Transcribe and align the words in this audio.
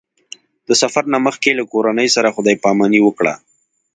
د 0.67 0.69
سفر 0.81 1.03
نه 1.13 1.19
مخکې 1.25 1.51
له 1.59 1.63
کورنۍ 1.71 2.07
سره 2.15 2.33
خدای 2.35 2.55
پاماني 2.63 2.99
وکړه. 3.03 3.33